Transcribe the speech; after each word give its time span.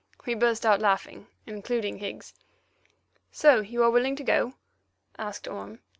We 0.25 0.33
burst 0.33 0.65
out 0.65 0.79
laughing, 0.79 1.27
including 1.45 1.99
Higgs. 1.99 2.33
"So 3.31 3.59
you 3.59 3.83
are 3.83 3.91
willing 3.91 4.15
to 4.15 4.23
go?" 4.23 4.55
said 5.15 5.47
Orme. 5.47 5.77